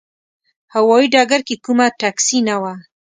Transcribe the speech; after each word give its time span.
هوايي 0.73 1.07
ډګر 1.13 1.41
کې 1.47 1.55
کومه 1.65 1.85
ټکسي 1.99 2.39
نه 2.47 2.55
وه. 2.61 2.73